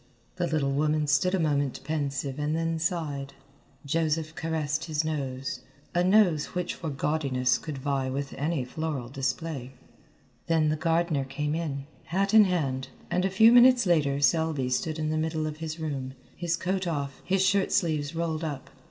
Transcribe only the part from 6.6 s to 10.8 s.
for gaudiness could vie with any floral display. Then the